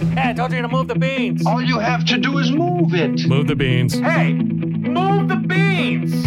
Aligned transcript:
Hey, 0.00 0.30
I 0.30 0.32
told 0.32 0.50
you 0.50 0.62
to 0.62 0.68
move 0.68 0.88
the 0.88 0.94
beans. 0.94 1.46
All 1.46 1.60
you 1.60 1.78
have 1.78 2.06
to 2.06 2.16
do 2.16 2.38
is 2.38 2.50
move 2.50 2.94
it. 2.94 3.28
Move 3.28 3.48
the 3.48 3.54
beans. 3.54 3.98
Hey, 3.98 4.32
move 4.32 5.28
the 5.28 5.36
beans. 5.36 6.24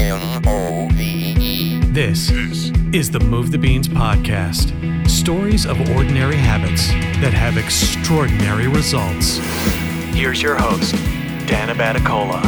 This 1.91 2.29
is 2.93 3.09
the 3.09 3.19
Move 3.19 3.51
the 3.51 3.57
Beans 3.57 3.87
podcast. 3.87 4.69
Stories 5.09 5.65
of 5.65 5.79
ordinary 5.89 6.35
habits 6.35 6.89
that 7.19 7.33
have 7.33 7.57
extraordinary 7.57 8.67
results. 8.67 9.37
Here's 10.13 10.39
your 10.39 10.55
host, 10.55 10.93
Dana 11.47 11.73
Baticola. 11.73 12.45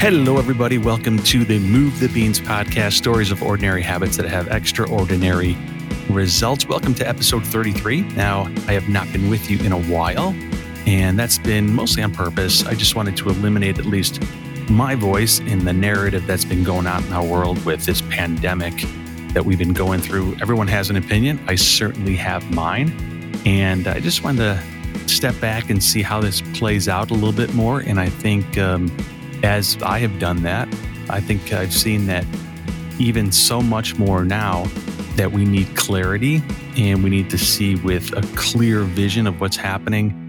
Hello, 0.00 0.38
everybody. 0.38 0.78
Welcome 0.78 1.18
to 1.24 1.44
the 1.44 1.60
Move 1.60 2.00
the 2.00 2.08
Beans 2.08 2.40
podcast 2.40 2.94
stories 2.94 3.30
of 3.30 3.44
ordinary 3.44 3.82
habits 3.82 4.16
that 4.16 4.26
have 4.26 4.48
extraordinary 4.48 5.56
results. 6.10 6.66
Welcome 6.66 6.94
to 6.94 7.08
episode 7.08 7.46
33. 7.46 8.02
Now, 8.16 8.52
I 8.66 8.72
have 8.72 8.88
not 8.88 9.10
been 9.12 9.30
with 9.30 9.48
you 9.48 9.58
in 9.60 9.70
a 9.70 9.80
while, 9.82 10.34
and 10.86 11.18
that's 11.18 11.38
been 11.38 11.74
mostly 11.74 12.02
on 12.02 12.12
purpose. 12.12 12.66
I 12.66 12.74
just 12.74 12.94
wanted 12.94 13.16
to 13.18 13.30
eliminate 13.30 13.78
at 13.78 13.86
least 13.86 14.20
my 14.68 14.94
voice 14.94 15.40
in 15.40 15.64
the 15.64 15.72
narrative 15.72 16.26
that's 16.26 16.44
been 16.44 16.64
going 16.64 16.86
on 16.86 17.04
in 17.04 17.12
our 17.12 17.24
world 17.24 17.64
with 17.64 17.84
this 17.84 18.02
pandemic 18.02 18.74
that 19.32 19.44
we've 19.44 19.58
been 19.58 19.72
going 19.72 20.00
through. 20.00 20.36
Everyone 20.40 20.68
has 20.68 20.90
an 20.90 20.96
opinion. 20.96 21.42
I 21.46 21.54
certainly 21.54 22.16
have 22.16 22.48
mine. 22.50 22.92
And 23.44 23.86
I 23.88 24.00
just 24.00 24.24
wanted 24.24 24.38
to 24.38 25.08
step 25.08 25.38
back 25.40 25.70
and 25.70 25.82
see 25.82 26.02
how 26.02 26.20
this 26.20 26.40
plays 26.58 26.88
out 26.88 27.10
a 27.10 27.14
little 27.14 27.32
bit 27.32 27.52
more. 27.54 27.80
And 27.80 27.98
I 27.98 28.08
think 28.08 28.56
um, 28.58 28.94
as 29.42 29.76
I 29.82 29.98
have 29.98 30.18
done 30.18 30.42
that, 30.42 30.68
I 31.10 31.20
think 31.20 31.52
I've 31.52 31.74
seen 31.74 32.06
that 32.06 32.24
even 32.98 33.32
so 33.32 33.60
much 33.60 33.98
more 33.98 34.24
now 34.24 34.64
that 35.16 35.30
we 35.30 35.44
need 35.44 35.76
clarity 35.76 36.42
and 36.76 37.04
we 37.04 37.10
need 37.10 37.28
to 37.30 37.38
see 37.38 37.74
with 37.76 38.12
a 38.16 38.22
clear 38.36 38.80
vision 38.80 39.26
of 39.26 39.40
what's 39.40 39.56
happening 39.56 40.23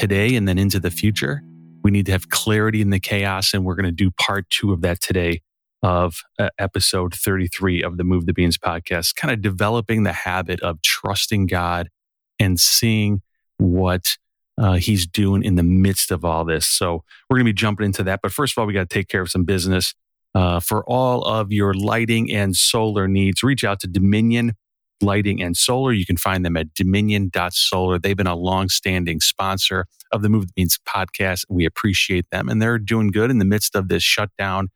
today 0.00 0.34
and 0.34 0.48
then 0.48 0.58
into 0.58 0.80
the 0.80 0.90
future. 0.90 1.42
We 1.84 1.90
need 1.90 2.06
to 2.06 2.12
have 2.12 2.30
clarity 2.30 2.80
in 2.80 2.88
the 2.88 2.98
chaos, 2.98 3.52
and 3.52 3.64
we're 3.64 3.74
going 3.74 3.84
to 3.84 3.92
do 3.92 4.10
part 4.10 4.48
two 4.48 4.72
of 4.72 4.80
that 4.80 5.00
today 5.00 5.42
of 5.82 6.22
uh, 6.38 6.48
episode 6.58 7.14
33 7.14 7.82
of 7.82 7.98
the 7.98 8.04
Move 8.04 8.24
the 8.24 8.32
Beans 8.32 8.56
podcast, 8.56 9.14
kind 9.16 9.32
of 9.32 9.42
developing 9.42 10.02
the 10.02 10.12
habit 10.12 10.60
of 10.60 10.80
trusting 10.80 11.46
God 11.46 11.90
and 12.38 12.58
seeing 12.58 13.20
what 13.58 14.16
uh, 14.56 14.74
he's 14.74 15.06
doing 15.06 15.42
in 15.42 15.56
the 15.56 15.62
midst 15.62 16.10
of 16.10 16.24
all 16.24 16.46
this. 16.46 16.66
So 16.66 17.04
we're 17.28 17.36
going 17.36 17.46
to 17.46 17.52
be 17.52 17.54
jumping 17.54 17.86
into 17.86 18.02
that. 18.04 18.20
But 18.22 18.32
first 18.32 18.54
of 18.54 18.60
all, 18.60 18.66
we 18.66 18.72
got 18.72 18.88
to 18.88 18.94
take 18.94 19.08
care 19.08 19.22
of 19.22 19.30
some 19.30 19.44
business. 19.44 19.94
Uh, 20.34 20.60
for 20.60 20.82
all 20.84 21.24
of 21.24 21.52
your 21.52 21.74
lighting 21.74 22.30
and 22.30 22.56
solar 22.56 23.08
needs, 23.08 23.42
reach 23.42 23.64
out 23.64 23.80
to 23.80 23.86
Dominion 23.86 24.54
Lighting 25.02 25.42
and 25.42 25.56
Solar. 25.56 25.92
You 25.92 26.06
can 26.06 26.16
find 26.16 26.44
them 26.44 26.56
at 26.56 26.74
dominion.solar. 26.74 27.98
They've 27.98 28.16
been 28.16 28.26
a 28.26 28.34
long-standing 28.34 29.20
sponsor 29.20 29.86
of 30.12 30.22
the 30.22 30.28
Move 30.28 30.46
the 30.46 30.52
Beans 30.54 30.78
podcast. 30.88 31.44
We 31.48 31.64
appreciate 31.64 32.26
them, 32.30 32.48
and 32.48 32.60
they're 32.60 32.78
doing 32.78 33.08
good 33.08 33.30
in 33.30 33.38
the 33.38 33.44
midst 33.44 33.74
of 33.74 33.88
this 33.88 34.02
shutdown 34.02 34.68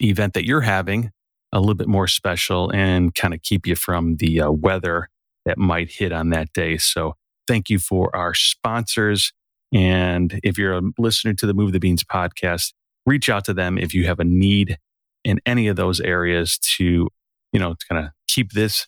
event 0.00 0.34
that 0.34 0.46
you're 0.46 0.62
having 0.62 1.10
a 1.52 1.60
little 1.60 1.74
bit 1.74 1.88
more 1.88 2.06
special 2.06 2.70
and 2.72 3.14
kind 3.14 3.34
of 3.34 3.42
keep 3.42 3.66
you 3.66 3.74
from 3.74 4.16
the 4.16 4.40
uh, 4.40 4.50
weather 4.50 5.08
that 5.44 5.58
might 5.58 5.90
hit 5.90 6.12
on 6.12 6.30
that 6.30 6.52
day. 6.52 6.76
So 6.76 7.14
thank 7.48 7.70
you 7.70 7.78
for 7.78 8.14
our 8.14 8.34
sponsors. 8.34 9.32
And 9.72 10.40
if 10.42 10.58
you're 10.58 10.74
a 10.74 10.82
listener 10.98 11.34
to 11.34 11.46
the 11.46 11.54
Move 11.54 11.72
the 11.72 11.80
Beans 11.80 12.04
podcast, 12.04 12.72
reach 13.06 13.28
out 13.28 13.44
to 13.46 13.54
them 13.54 13.78
if 13.78 13.94
you 13.94 14.06
have 14.06 14.20
a 14.20 14.24
need 14.24 14.78
in 15.24 15.40
any 15.46 15.68
of 15.68 15.76
those 15.76 16.00
areas 16.00 16.58
to, 16.76 17.08
you 17.52 17.60
know, 17.60 17.74
kind 17.88 18.04
of 18.04 18.12
keep 18.28 18.52
this 18.52 18.86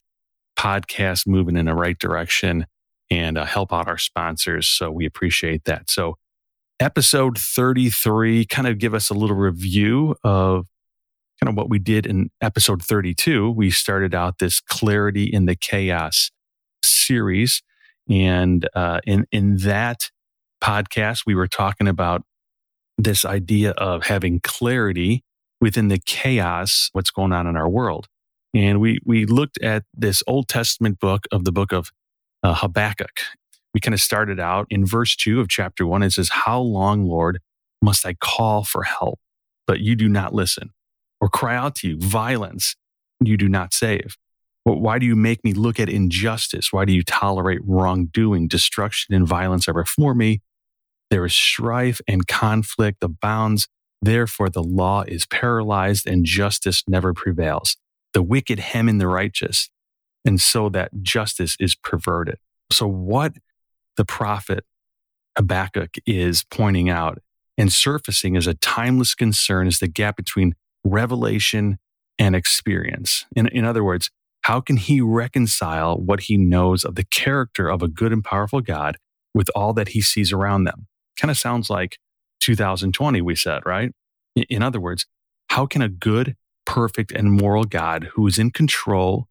podcast 0.59 1.27
moving 1.27 1.57
in 1.57 1.67
the 1.67 1.75
right 1.75 1.99
direction 1.99 2.67
and 3.13 3.37
uh, 3.37 3.45
help 3.45 3.75
out 3.75 3.89
our 3.89 3.99
sponsors. 3.99 4.67
So 4.67 4.91
we 4.91 5.05
appreciate 5.05 5.65
that. 5.65 5.91
So, 5.91 6.17
episode 6.81 7.37
33, 7.39 8.47
kind 8.47 8.67
of 8.67 8.79
give 8.79 8.95
us 8.95 9.11
a 9.11 9.15
little 9.15 9.37
review 9.37 10.17
of 10.25 10.67
kind 11.39 11.51
of 11.51 11.55
what 11.55 11.69
we 11.69 11.79
did 11.79 12.07
in 12.07 12.31
episode 12.41 12.83
32. 12.83 13.51
We 13.51 13.71
started 13.71 14.15
out 14.15 14.39
this 14.39 14.61
Clarity 14.61 15.25
in 15.25 15.45
the 15.45 15.55
Chaos 15.55 16.31
series. 16.83 17.63
And 18.09 18.67
uh, 18.75 19.01
in, 19.07 19.27
in 19.31 19.59
that 19.59 20.11
podcast, 20.65 21.25
we 21.27 21.35
were 21.35 21.47
talking 21.47 21.89
about 21.89 22.23
this 22.97 23.27
idea 23.27 23.73
of 23.73 24.07
having 24.07 24.41
clarity 24.41 25.23
within 25.61 25.89
the 25.89 26.01
chaos, 26.05 26.89
what's 26.93 27.11
going 27.11 27.33
on 27.33 27.47
in 27.47 27.57
our 27.57 27.69
world. 27.69 28.07
And 28.55 28.81
we, 28.81 28.99
we 29.05 29.27
looked 29.27 29.63
at 29.63 29.85
this 29.95 30.23
Old 30.27 30.49
Testament 30.49 30.99
book 30.99 31.27
of 31.31 31.45
the 31.45 31.53
book 31.53 31.73
of 31.73 31.91
uh, 32.43 32.55
Habakkuk. 32.55 33.21
We 33.75 33.81
kind 33.81 33.95
of 33.95 34.01
started 34.01 34.39
out 34.39 34.67
in 34.71 34.85
verse 34.85 35.17
two 35.17 35.41
of 35.41 35.49
chapter 35.49 35.87
one. 35.87 36.03
It 36.03 36.13
says, 36.13 36.31
How 36.31 36.61
long, 36.61 37.07
Lord, 37.07 37.41
must 37.81 38.07
I 38.07 38.15
call 38.15 38.65
for 38.65 38.83
help, 38.83 39.19
but 39.67 39.81
you 39.81 39.97
do 39.97 40.09
not 40.09 40.35
listen, 40.35 40.71
or 41.21 41.29
cry 41.29 41.57
out 41.57 41.75
to 41.77 41.89
you, 41.89 41.99
violence, 41.99 42.77
you 43.21 43.37
do 43.37 43.49
not 43.49 43.73
save? 43.73 44.17
Why 44.65 45.01
do 45.01 45.07
you 45.07 45.17
make 45.17 45.43
me 45.43 45.55
look 45.55 45.81
at 45.81 45.89
injustice? 45.89 46.73
Why 46.73 46.85
do 46.85 46.93
you 46.93 47.03
tolerate 47.03 47.61
wrongdoing? 47.65 48.47
Destruction 48.47 49.15
and 49.15 49.27
violence 49.27 49.69
are 49.69 49.75
before 49.75 50.15
me. 50.15 50.41
There 51.11 51.25
is 51.25 51.35
strife 51.35 52.01
and 52.07 52.27
conflict 52.27 53.03
abounds. 53.03 53.67
Therefore, 54.01 54.49
the 54.49 54.63
law 54.63 55.03
is 55.03 55.27
paralyzed 55.27 56.07
and 56.07 56.25
justice 56.25 56.85
never 56.87 57.13
prevails. 57.13 57.77
The 58.13 58.23
wicked 58.23 58.61
hem 58.61 58.89
in 58.89 58.99
the 58.99 59.09
righteous, 59.09 59.69
and 60.25 60.41
so 60.41 60.69
that 60.71 60.91
justice 61.03 61.57
is 61.59 61.75
perverted. 61.75 62.39
So, 62.71 62.87
what 62.87 63.35
the 63.97 64.05
prophet 64.05 64.65
Habakkuk 65.37 65.97
is 66.07 66.45
pointing 66.45 66.91
out 66.91 67.19
and 67.57 67.73
surfacing 67.73 68.37
as 68.37 68.47
a 68.47 68.55
timeless 68.55 69.15
concern 69.15 69.67
is 69.67 69.79
the 69.79 69.89
gap 69.89 70.17
between 70.17 70.55
revelation 70.85 71.79
and 72.19 72.35
experience. 72.37 73.27
In, 73.35 73.49
in 73.49 73.65
other 73.65 73.85
words, 73.85 74.11
how 74.43 74.61
can 74.61 74.77
he 74.77 75.01
reconcile 75.01 75.97
what 75.97 76.21
he 76.21 76.37
knows 76.37 76.85
of 76.85 76.97
the 76.97 77.05
character 77.05 77.69
of 77.69 77.83
a 77.83 77.89
good 77.89 78.13
and 78.13 78.25
powerful 78.25 78.61
God 78.61 78.97
with 79.35 79.49
all 79.55 79.73
that 79.75 79.89
he 79.89 80.01
sees 80.01 80.33
around 80.33 80.65
them? 80.65 80.87
kind 81.23 81.31
of 81.31 81.39
sounds 81.39 81.71
like 81.71 81.99
2020, 82.41 83.23
we 83.23 83.37
said, 83.37 83.63
right? 83.65 83.93
In 84.35 84.63
other 84.63 84.81
words, 84.81 85.07
how 85.51 85.67
can 85.67 85.83
a 85.83 85.89
good, 85.89 86.37
perfect, 86.65 87.13
and 87.13 87.33
moral 87.33 87.65
God 87.65 88.11
who 88.15 88.27
is 88.27 88.39
in 88.39 88.51
control 88.51 89.29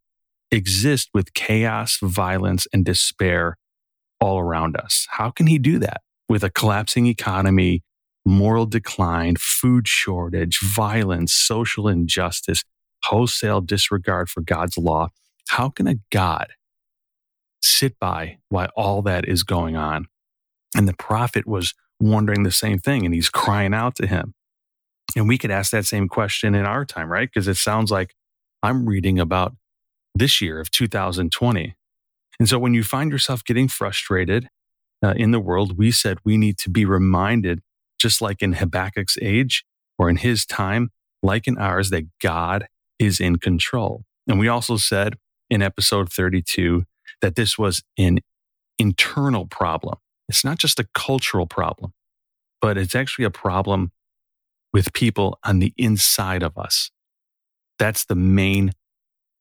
exist 0.52 1.10
with 1.14 1.34
chaos, 1.34 1.98
violence, 2.02 2.68
and 2.74 2.84
despair 2.86 3.58
all 4.20 4.40
around 4.40 4.76
us? 4.78 5.08
How 5.12 5.32
can 5.32 5.48
he 5.48 5.58
do 5.58 5.80
that 5.80 6.02
with 6.30 6.44
a 6.44 6.50
collapsing 6.50 7.08
economy, 7.08 7.84
moral 8.26 8.66
decline, 8.66 9.36
food 9.38 9.88
shortage, 9.88 10.60
violence, 10.62 11.34
social 11.34 11.88
injustice, 11.88 12.64
wholesale 13.04 13.62
disregard 13.62 14.30
for 14.30 14.42
God's 14.42 14.78
law? 14.78 15.10
How 15.50 15.70
can 15.70 15.88
a 15.88 15.96
God 16.12 16.48
sit 17.62 17.98
by 18.00 18.38
while 18.50 18.70
all 18.76 19.02
that 19.04 19.28
is 19.28 19.44
going 19.44 19.76
on? 19.76 20.08
And 20.76 20.88
the 20.88 20.94
prophet 20.94 21.48
was 21.48 21.74
wondering 22.00 22.44
the 22.44 22.52
same 22.52 22.80
thing 22.80 23.06
and 23.06 23.14
he's 23.14 23.30
crying 23.30 23.74
out 23.74 23.96
to 23.96 24.08
him. 24.08 24.34
And 25.16 25.28
we 25.28 25.38
could 25.38 25.52
ask 25.52 25.72
that 25.72 25.86
same 25.86 26.08
question 26.08 26.56
in 26.56 26.66
our 26.66 26.86
time, 26.86 27.12
right? 27.12 27.30
Because 27.32 27.48
it 27.48 27.58
sounds 27.58 27.92
like 27.92 28.16
I'm 28.64 28.88
reading 28.88 29.20
about 29.20 29.56
this 30.16 30.42
year 30.42 30.60
of 30.60 30.72
2020. 30.72 31.76
And 32.40 32.50
so 32.50 32.58
when 32.60 32.74
you 32.74 32.84
find 32.84 33.12
yourself 33.12 33.44
getting 33.44 33.68
frustrated 33.68 34.50
uh, 35.04 35.14
in 35.16 35.32
the 35.32 35.40
world, 35.40 35.78
we 35.78 35.92
said 35.92 36.18
we 36.24 36.38
need 36.38 36.58
to 36.60 36.70
be 36.70 36.86
reminded, 36.86 37.62
just 38.00 38.22
like 38.22 38.42
in 38.42 38.54
Habakkuk's 38.54 39.18
age 39.22 39.64
or 39.98 40.10
in 40.10 40.18
his 40.18 40.46
time, 40.46 40.90
like 41.22 41.48
in 41.48 41.58
ours, 41.58 41.90
that 41.92 42.08
God 42.20 42.68
is 43.00 43.20
in 43.20 43.38
control. 43.38 44.04
And 44.28 44.40
we 44.40 44.48
also 44.48 44.78
said 44.78 45.16
in 45.50 45.62
episode 45.62 46.12
32 46.12 46.84
that 47.22 47.36
this 47.36 47.58
was 47.58 47.84
an 47.98 48.20
internal 48.80 49.46
problem. 49.46 49.96
It's 50.28 50.46
not 50.46 50.58
just 50.58 50.80
a 50.80 50.88
cultural 50.94 51.46
problem, 51.46 51.94
but 52.62 52.78
it's 52.78 52.96
actually 52.96 53.26
a 53.26 53.32
problem 53.32 53.92
with 54.74 54.94
people 54.94 55.38
on 55.44 55.60
the 55.60 55.74
inside 55.78 56.44
of 56.44 56.58
us. 56.58 56.90
That's 57.78 58.06
the 58.06 58.16
main 58.16 58.72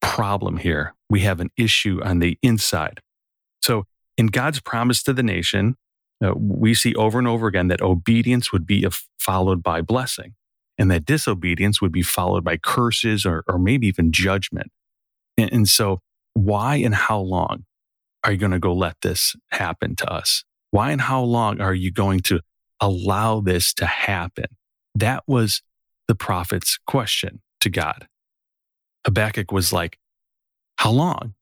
problem 0.01 0.59
here. 0.59 0.95
We 1.09 1.21
have 1.21 1.41
an 1.41 1.51
issue 1.57 2.01
on 2.03 2.19
the 2.19 2.39
inside. 2.43 3.01
So, 3.63 3.85
in 4.17 4.27
God's 4.27 4.61
promise 4.61 5.03
to 5.05 5.13
the 5.13 5.23
nation, 5.23 5.77
uh, 6.23 6.35
we 6.35 6.75
see 6.75 6.95
over 6.95 7.19
and 7.19 7.27
over 7.27 7.47
again 7.47 7.69
that 7.69 7.81
obedience 7.81 8.53
would 8.53 8.67
be 8.67 8.87
followed 9.19 9.63
by 9.63 9.81
blessing 9.81 10.35
and 10.79 10.91
that 10.91 11.05
disobedience 11.05 11.81
would 11.81 11.93
be 11.93 12.03
followed 12.03 12.45
by 12.45 12.57
curses 12.57 13.25
or, 13.25 13.45
or 13.49 13.59
maybe 13.59 13.87
even 13.87 14.13
judgment. 14.13 14.71
And, 15.37 15.53
and 15.53 15.69
so, 15.69 16.01
why 16.35 16.77
and 16.77 16.95
how 16.95 17.21
long 17.21 17.65
are 18.25 18.33
you 18.33 18.39
going 18.39 18.53
to 18.53 18.59
go 18.59 18.75
let 18.75 18.97
this 19.03 19.35
happen 19.51 19.97
to 19.97 20.11
us? 20.11 20.45
Why 20.71 20.93
and 20.93 21.01
how 21.01 21.23
long 21.23 21.61
are 21.61 21.75
you 21.75 21.91
going 21.91 22.21
to 22.21 22.41
allow 22.81 23.41
this 23.41 23.75
to 23.75 23.87
happen? 23.87 24.47
That 24.95 25.25
was 25.27 25.63
the 26.09 26.15
prophet's 26.15 26.79
question 26.87 27.41
to 27.61 27.71
God. 27.71 28.07
Habakkuk 29.05 29.53
was 29.53 29.73
like, 29.73 29.99
How 30.77 30.91
long? 30.91 31.35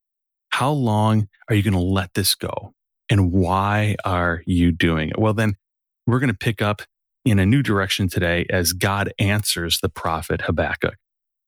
How 0.50 0.70
long 0.70 1.28
are 1.48 1.54
you 1.54 1.62
going 1.62 1.74
to 1.74 1.80
let 1.80 2.14
this 2.14 2.34
go? 2.34 2.74
And 3.10 3.32
why 3.32 3.96
are 4.04 4.42
you 4.46 4.72
doing 4.72 5.10
it? 5.10 5.18
Well, 5.18 5.34
then 5.34 5.56
we're 6.06 6.18
going 6.18 6.32
to 6.32 6.36
pick 6.36 6.60
up 6.60 6.82
in 7.24 7.38
a 7.38 7.46
new 7.46 7.62
direction 7.62 8.08
today 8.08 8.46
as 8.50 8.72
God 8.72 9.12
answers 9.18 9.80
the 9.80 9.88
prophet 9.88 10.42
Habakkuk. 10.42 10.96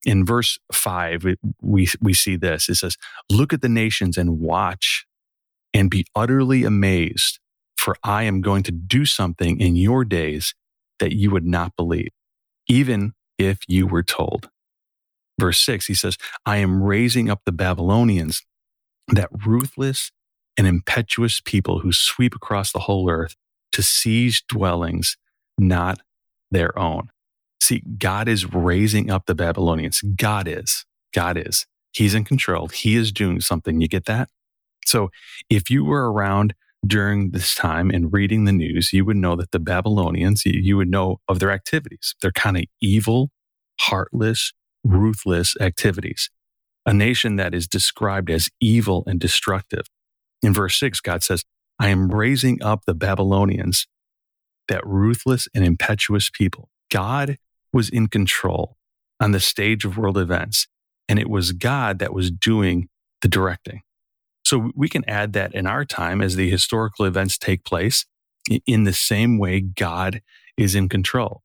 In 0.04 0.24
verse 0.24 0.58
five, 0.72 1.24
we, 1.60 1.88
we 2.00 2.14
see 2.14 2.36
this. 2.36 2.68
It 2.68 2.76
says, 2.76 2.96
Look 3.30 3.52
at 3.52 3.60
the 3.60 3.68
nations 3.68 4.16
and 4.16 4.40
watch 4.40 5.06
and 5.74 5.90
be 5.90 6.06
utterly 6.14 6.64
amazed, 6.64 7.38
for 7.76 7.96
I 8.02 8.24
am 8.24 8.40
going 8.40 8.62
to 8.64 8.72
do 8.72 9.04
something 9.04 9.60
in 9.60 9.76
your 9.76 10.04
days 10.04 10.54
that 10.98 11.14
you 11.14 11.30
would 11.30 11.46
not 11.46 11.76
believe, 11.76 12.10
even 12.68 13.12
if 13.38 13.58
you 13.68 13.86
were 13.86 14.02
told. 14.02 14.48
Verse 15.40 15.58
six, 15.58 15.86
he 15.86 15.94
says, 15.94 16.18
I 16.44 16.58
am 16.58 16.82
raising 16.82 17.30
up 17.30 17.40
the 17.46 17.52
Babylonians, 17.52 18.42
that 19.08 19.30
ruthless 19.46 20.12
and 20.58 20.66
impetuous 20.66 21.40
people 21.40 21.80
who 21.80 21.92
sweep 21.92 22.34
across 22.34 22.72
the 22.72 22.80
whole 22.80 23.08
earth 23.08 23.34
to 23.72 23.82
seize 23.82 24.42
dwellings 24.46 25.16
not 25.56 26.00
their 26.50 26.78
own. 26.78 27.08
See, 27.60 27.82
God 27.98 28.28
is 28.28 28.52
raising 28.52 29.10
up 29.10 29.26
the 29.26 29.34
Babylonians. 29.34 30.02
God 30.02 30.46
is. 30.46 30.84
God 31.14 31.36
is. 31.36 31.66
He's 31.92 32.14
in 32.14 32.24
control. 32.24 32.68
He 32.68 32.96
is 32.96 33.10
doing 33.10 33.40
something. 33.40 33.80
You 33.80 33.88
get 33.88 34.04
that? 34.04 34.28
So 34.84 35.10
if 35.48 35.70
you 35.70 35.84
were 35.84 36.12
around 36.12 36.54
during 36.86 37.30
this 37.30 37.54
time 37.54 37.90
and 37.90 38.12
reading 38.12 38.44
the 38.44 38.52
news, 38.52 38.92
you 38.92 39.04
would 39.04 39.16
know 39.16 39.36
that 39.36 39.50
the 39.50 39.58
Babylonians, 39.58 40.42
you 40.44 40.76
would 40.76 40.90
know 40.90 41.20
of 41.28 41.38
their 41.38 41.50
activities. 41.50 42.14
They're 42.20 42.32
kind 42.32 42.56
of 42.56 42.64
evil, 42.80 43.30
heartless, 43.80 44.52
ruthless 44.84 45.56
activities. 45.60 46.30
A 46.86 46.94
nation 46.94 47.36
that 47.36 47.54
is 47.54 47.66
described 47.66 48.30
as 48.30 48.48
evil 48.60 49.04
and 49.06 49.20
destructive. 49.20 49.84
In 50.42 50.54
verse 50.54 50.78
six, 50.78 51.00
God 51.00 51.22
says, 51.22 51.44
I 51.78 51.88
am 51.88 52.08
raising 52.08 52.62
up 52.62 52.84
the 52.86 52.94
Babylonians, 52.94 53.86
that 54.68 54.86
ruthless 54.86 55.48
and 55.54 55.64
impetuous 55.64 56.30
people. 56.30 56.70
God 56.90 57.36
was 57.72 57.88
in 57.88 58.08
control 58.08 58.76
on 59.20 59.32
the 59.32 59.40
stage 59.40 59.84
of 59.84 59.98
world 59.98 60.18
events, 60.18 60.66
and 61.08 61.18
it 61.18 61.28
was 61.28 61.52
God 61.52 61.98
that 61.98 62.14
was 62.14 62.30
doing 62.30 62.88
the 63.20 63.28
directing. 63.28 63.82
So 64.44 64.70
we 64.74 64.88
can 64.88 65.08
add 65.08 65.34
that 65.34 65.54
in 65.54 65.66
our 65.66 65.84
time 65.84 66.22
as 66.22 66.36
the 66.36 66.50
historical 66.50 67.04
events 67.04 67.36
take 67.36 67.64
place 67.64 68.06
in 68.66 68.84
the 68.84 68.92
same 68.92 69.38
way 69.38 69.60
God 69.60 70.22
is 70.56 70.74
in 70.74 70.88
control. 70.88 71.42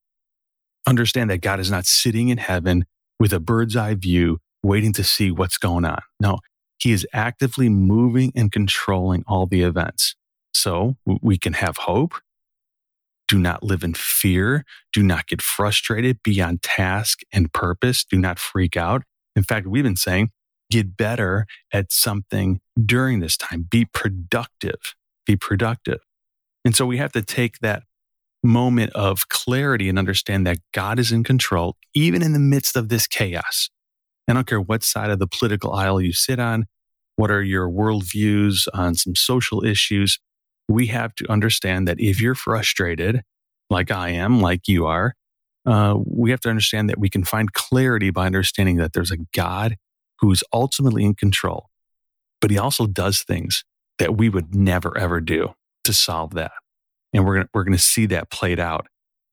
Understand 0.87 1.29
that 1.29 1.41
God 1.41 1.59
is 1.59 1.69
not 1.69 1.85
sitting 1.85 2.29
in 2.29 2.37
heaven 2.37 2.85
with 3.19 3.33
a 3.33 3.39
bird's 3.39 3.75
eye 3.75 3.95
view 3.95 4.39
waiting 4.63 4.93
to 4.93 5.03
see 5.03 5.31
what's 5.31 5.57
going 5.57 5.85
on. 5.85 6.01
No, 6.19 6.39
he 6.79 6.91
is 6.91 7.07
actively 7.13 7.69
moving 7.69 8.31
and 8.35 8.51
controlling 8.51 9.23
all 9.27 9.45
the 9.45 9.61
events. 9.61 10.15
So 10.53 10.95
we 11.05 11.37
can 11.37 11.53
have 11.53 11.77
hope. 11.77 12.13
Do 13.27 13.39
not 13.39 13.63
live 13.63 13.83
in 13.83 13.93
fear. 13.93 14.63
Do 14.93 15.01
not 15.03 15.27
get 15.27 15.41
frustrated. 15.41 16.21
Be 16.23 16.41
on 16.41 16.59
task 16.59 17.21
and 17.33 17.51
purpose. 17.51 18.03
Do 18.03 18.17
not 18.17 18.39
freak 18.39 18.77
out. 18.77 19.03
In 19.35 19.43
fact, 19.43 19.67
we've 19.67 19.83
been 19.83 19.95
saying 19.95 20.31
get 20.71 20.97
better 20.97 21.45
at 21.71 21.91
something 21.91 22.59
during 22.83 23.19
this 23.19 23.37
time. 23.37 23.67
Be 23.69 23.85
productive. 23.85 24.95
Be 25.25 25.35
productive. 25.35 25.99
And 26.63 26.75
so 26.75 26.85
we 26.85 26.97
have 26.97 27.11
to 27.13 27.21
take 27.21 27.59
that 27.59 27.83
moment 28.45 28.91
of 28.93 29.27
clarity 29.29 29.89
and 29.89 29.99
understand 29.99 30.45
that 30.47 30.59
God 30.73 30.99
is 30.99 31.11
in 31.11 31.23
control, 31.23 31.75
even 31.93 32.21
in 32.21 32.33
the 32.33 32.39
midst 32.39 32.75
of 32.75 32.89
this 32.89 33.07
chaos. 33.07 33.69
I 34.27 34.33
don't 34.33 34.47
care 34.47 34.61
what 34.61 34.83
side 34.83 35.09
of 35.09 35.19
the 35.19 35.27
political 35.27 35.73
aisle 35.73 36.01
you 36.01 36.13
sit 36.13 36.39
on, 36.39 36.65
what 37.15 37.31
are 37.31 37.43
your 37.43 37.69
worldviews 37.69 38.67
on 38.73 38.95
some 38.95 39.15
social 39.15 39.63
issues. 39.63 40.19
We 40.67 40.87
have 40.87 41.13
to 41.15 41.31
understand 41.31 41.87
that 41.87 41.99
if 41.99 42.19
you're 42.19 42.35
frustrated, 42.35 43.21
like 43.69 43.91
I 43.91 44.09
am, 44.09 44.41
like 44.41 44.67
you 44.67 44.85
are, 44.87 45.13
uh, 45.65 45.95
we 46.05 46.31
have 46.31 46.39
to 46.41 46.49
understand 46.49 46.89
that 46.89 46.99
we 46.99 47.09
can 47.09 47.23
find 47.23 47.53
clarity 47.53 48.09
by 48.09 48.25
understanding 48.25 48.77
that 48.77 48.93
there's 48.93 49.11
a 49.11 49.17
God 49.35 49.75
who's 50.19 50.43
ultimately 50.53 51.03
in 51.03 51.15
control, 51.15 51.69
but 52.41 52.51
he 52.51 52.57
also 52.57 52.87
does 52.87 53.23
things 53.23 53.63
that 53.99 54.17
we 54.17 54.29
would 54.29 54.53
never 54.53 54.97
ever 54.97 55.21
do 55.21 55.53
to 55.83 55.93
solve 55.93 56.33
that. 56.33 56.51
And 57.15 57.25
we're 57.25 57.35
going 57.35 57.47
we're 57.53 57.63
to 57.65 57.77
see 57.79 58.05
that 58.07 58.29
played 58.29 58.59
out 58.59 58.87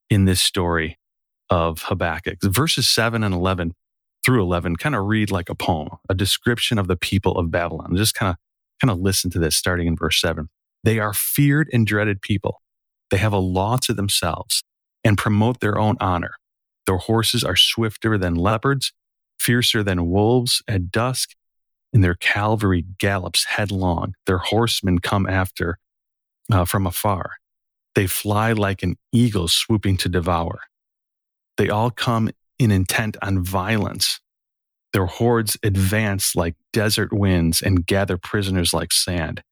in 0.08 0.25
this 0.25 0.40
story 0.40 0.99
of 1.50 1.82
Habakkuk. 1.82 2.38
Verses 2.43 2.88
7 2.88 3.23
and 3.23 3.34
11 3.34 3.75
through 4.25 4.43
11 4.43 4.76
kind 4.76 4.94
of 4.94 5.05
read 5.05 5.31
like 5.31 5.49
a 5.49 5.55
poem, 5.55 5.88
a 6.08 6.14
description 6.14 6.79
of 6.79 6.87
the 6.87 6.96
people 6.96 7.37
of 7.37 7.50
Babylon. 7.50 7.94
Just 7.96 8.14
kind 8.14 8.31
of 8.31 8.37
kind 8.81 8.90
of 8.90 8.99
listen 8.99 9.31
to 9.32 9.38
this 9.38 9.56
starting 9.56 9.87
in 9.87 9.96
verse 9.96 10.20
7. 10.20 10.49
They 10.84 10.99
are 10.99 11.12
feared 11.12 11.69
and 11.73 11.87
dreaded 11.87 12.23
people. 12.23 12.62
They 13.11 13.19
have 13.19 13.32
a 13.32 13.38
law 13.38 13.76
to 13.82 13.93
themselves 13.93 14.62
and 15.05 15.19
promote 15.19 15.61
their 15.61 15.79
own 15.79 15.96
honor. 16.00 16.34
Their 16.87 16.96
horses 16.96 17.44
are 17.44 17.56
swifter 17.56 18.17
than 18.17 18.34
leopards 18.34 18.93
fiercer 19.43 19.82
than 19.82 20.08
wolves 20.08 20.62
at 20.69 20.90
dusk, 20.90 21.31
and 21.93 22.02
their 22.02 22.14
cavalry 22.14 22.84
gallops 22.99 23.44
headlong. 23.44 24.14
Their 24.26 24.39
horsemen 24.39 25.01
come 25.01 25.27
after 25.27 25.79
uh, 26.51 26.65
from 26.65 26.86
afar. 26.86 27.32
They 27.94 28.06
fly 28.06 28.53
like 28.53 28.82
an 28.82 28.96
eagle 29.13 29.49
swooping 29.49 29.99
to 29.99 30.08
devour. 30.08 30.61
They 31.56 31.69
all 31.69 31.91
come 31.91 32.31
in 32.58 32.70
intent 32.70 33.17
on 33.22 33.43
violence. 33.43 34.20
Their 34.93 35.06
hordes 35.06 35.56
advance 35.63 36.37
like 36.37 36.55
desert 36.72 37.13
winds 37.13 37.63
and 37.63 37.87
gather 37.87 38.17
prisoners 38.17 38.72
like 38.72 38.93
sand. 38.93 39.43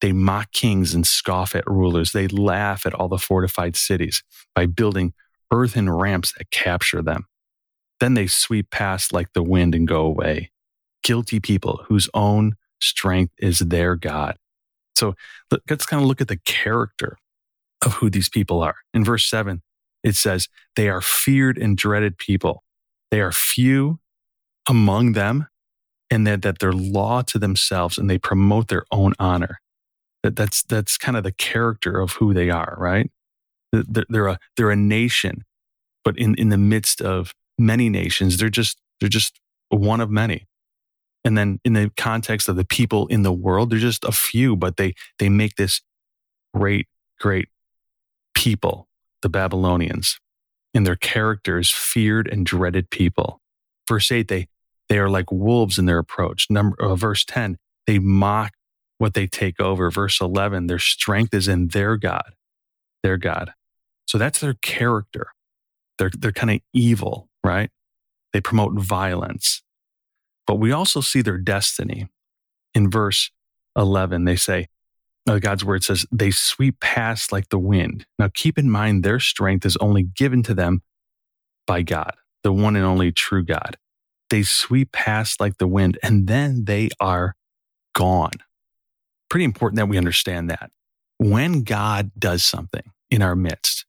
They 0.00 0.12
mock 0.12 0.50
kings 0.52 0.94
and 0.94 1.06
scoff 1.06 1.54
at 1.54 1.66
rulers. 1.66 2.12
They 2.12 2.26
laugh 2.26 2.86
at 2.86 2.94
all 2.94 3.08
the 3.08 3.18
fortified 3.18 3.76
cities 3.76 4.22
by 4.54 4.66
building 4.66 5.14
earthen 5.52 5.88
ramps 5.88 6.32
that 6.32 6.50
capture 6.50 7.02
them. 7.02 7.26
Then 8.00 8.14
they 8.14 8.26
sweep 8.26 8.70
past 8.70 9.12
like 9.12 9.32
the 9.32 9.44
wind 9.44 9.74
and 9.76 9.86
go 9.86 10.00
away. 10.00 10.50
Guilty 11.04 11.38
people 11.38 11.84
whose 11.86 12.08
own 12.14 12.56
strength 12.80 13.32
is 13.38 13.60
their 13.60 13.94
God. 13.94 14.36
So 14.96 15.14
let's 15.68 15.86
kind 15.86 16.02
of 16.02 16.08
look 16.08 16.20
at 16.20 16.28
the 16.28 16.38
character 16.38 17.16
of 17.84 17.94
who 17.94 18.10
these 18.10 18.28
people 18.28 18.62
are. 18.62 18.76
In 18.94 19.04
verse 19.04 19.26
seven, 19.26 19.62
it 20.02 20.14
says, 20.14 20.48
they 20.76 20.88
are 20.88 21.00
feared 21.00 21.58
and 21.58 21.76
dreaded 21.76 22.18
people. 22.18 22.62
They 23.10 23.20
are 23.20 23.32
few 23.32 24.00
among 24.68 25.12
them 25.12 25.48
and 26.10 26.26
that, 26.26 26.42
that 26.42 26.58
they're 26.58 26.72
law 26.72 27.22
to 27.22 27.38
themselves 27.38 27.98
and 27.98 28.08
they 28.08 28.18
promote 28.18 28.68
their 28.68 28.84
own 28.90 29.14
honor. 29.18 29.60
That, 30.22 30.36
that's, 30.36 30.62
that's 30.62 30.98
kind 30.98 31.16
of 31.16 31.24
the 31.24 31.32
character 31.32 32.00
of 32.00 32.12
who 32.12 32.32
they 32.32 32.50
are, 32.50 32.76
right? 32.78 33.10
They're, 33.72 34.26
a, 34.26 34.38
they're 34.56 34.70
a 34.70 34.76
nation, 34.76 35.44
but 36.04 36.18
in, 36.18 36.34
in 36.36 36.50
the 36.50 36.58
midst 36.58 37.00
of 37.00 37.32
many 37.58 37.88
nations. 37.88 38.36
They're 38.36 38.48
just, 38.48 38.78
they're 39.00 39.08
just 39.08 39.40
one 39.70 40.00
of 40.00 40.10
many. 40.10 40.46
And 41.24 41.38
then 41.38 41.60
in 41.64 41.72
the 41.72 41.90
context 41.96 42.48
of 42.48 42.56
the 42.56 42.64
people 42.64 43.06
in 43.06 43.22
the 43.22 43.32
world, 43.32 43.70
they're 43.70 43.78
just 43.78 44.04
a 44.04 44.12
few, 44.12 44.56
but 44.56 44.76
they, 44.76 44.94
they 45.18 45.28
make 45.28 45.56
this 45.56 45.80
great, 46.54 46.86
great 47.18 47.48
people, 48.34 48.88
the 49.22 49.28
Babylonians, 49.28 50.18
and 50.74 50.86
their 50.86 50.96
characters 50.96 51.70
feared 51.70 52.28
and 52.28 52.46
dreaded 52.46 52.90
people. 52.90 53.40
Verse 53.88 54.10
eight, 54.10 54.28
they, 54.28 54.48
they 54.88 54.98
are 54.98 55.10
like 55.10 55.30
wolves 55.30 55.78
in 55.78 55.86
their 55.86 55.98
approach. 55.98 56.46
Number, 56.50 56.76
uh, 56.80 56.94
verse 56.94 57.24
10, 57.24 57.58
they 57.86 57.98
mock 57.98 58.52
what 58.98 59.14
they 59.14 59.26
take 59.26 59.60
over. 59.60 59.90
Verse 59.90 60.20
11, 60.20 60.66
their 60.66 60.78
strength 60.78 61.34
is 61.34 61.48
in 61.48 61.68
their 61.68 61.96
God, 61.96 62.34
their 63.02 63.16
God. 63.16 63.52
So 64.06 64.18
that's 64.18 64.40
their 64.40 64.54
character. 64.54 65.28
They're, 65.98 66.10
they're 66.16 66.32
kind 66.32 66.50
of 66.50 66.60
evil 66.72 67.28
right? 67.44 67.70
They 68.32 68.40
promote 68.40 68.74
violence. 68.74 69.62
but 70.46 70.56
we 70.56 70.72
also 70.72 71.00
see 71.00 71.22
their 71.22 71.38
destiny. 71.38 72.08
In 72.74 72.90
verse 72.90 73.30
11, 73.76 74.24
they 74.24 74.36
say, 74.36 74.66
uh, 75.28 75.38
God's 75.38 75.64
word 75.64 75.84
says, 75.84 76.06
they 76.10 76.30
sweep 76.30 76.80
past 76.80 77.32
like 77.32 77.48
the 77.48 77.58
wind. 77.58 78.06
Now, 78.18 78.28
keep 78.32 78.58
in 78.58 78.70
mind, 78.70 79.02
their 79.02 79.20
strength 79.20 79.64
is 79.64 79.76
only 79.78 80.02
given 80.02 80.42
to 80.44 80.54
them 80.54 80.82
by 81.66 81.82
God, 81.82 82.14
the 82.42 82.52
one 82.52 82.76
and 82.76 82.84
only 82.84 83.12
true 83.12 83.44
God. 83.44 83.76
They 84.30 84.42
sweep 84.42 84.92
past 84.92 85.40
like 85.40 85.58
the 85.58 85.66
wind 85.66 85.98
and 86.02 86.26
then 86.26 86.64
they 86.64 86.88
are 86.98 87.36
gone. 87.94 88.32
Pretty 89.28 89.44
important 89.44 89.76
that 89.76 89.88
we 89.88 89.98
understand 89.98 90.50
that. 90.50 90.70
When 91.18 91.62
God 91.62 92.10
does 92.18 92.44
something 92.44 92.82
in 93.10 93.22
our 93.22 93.36
midst, 93.36 93.86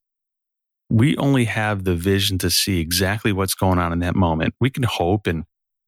we 0.90 1.18
only 1.18 1.46
have 1.46 1.86
the 1.86 1.96
vision 1.96 2.38
to 2.40 2.50
see 2.50 2.80
exactly 2.80 3.32
what's 3.32 3.56
going 3.56 3.80
on 3.80 3.92
in 3.92 4.00
that 4.00 4.16
moment. 4.16 4.54
We 4.60 4.70
can 4.70 4.84
hope 4.84 5.26
and 5.26 5.46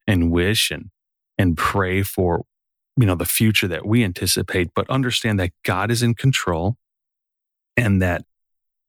and 0.07 0.31
wish 0.31 0.71
and 0.71 0.89
and 1.37 1.57
pray 1.57 2.01
for 2.01 2.45
you 2.97 3.05
know 3.05 3.15
the 3.15 3.25
future 3.25 3.67
that 3.67 3.85
we 3.85 4.03
anticipate, 4.03 4.71
but 4.73 4.89
understand 4.89 5.39
that 5.39 5.51
God 5.63 5.91
is 5.91 6.01
in 6.01 6.15
control 6.15 6.77
and 7.75 8.01
that 8.01 8.23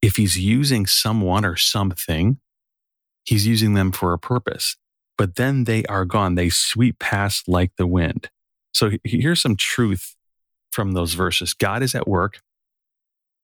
if 0.01 0.15
he's 0.15 0.37
using 0.37 0.85
someone 0.85 1.43
or 1.43 1.55
something, 1.55 2.37
he's 3.23 3.45
using 3.45 3.73
them 3.73 3.91
for 3.91 4.13
a 4.13 4.19
purpose. 4.19 4.77
But 5.17 5.35
then 5.35 5.63
they 5.63 5.83
are 5.85 6.05
gone. 6.05 6.35
They 6.35 6.49
sweep 6.49 6.99
past 6.99 7.49
like 7.49 7.71
the 7.77 7.87
wind. 7.87 8.29
So 8.73 8.91
here's 9.03 9.41
some 9.41 9.55
truth 9.55 10.15
from 10.71 10.91
those 10.91 11.15
verses. 11.15 11.53
God 11.53 11.81
is 11.81 11.95
at 11.95 12.07
work, 12.07 12.39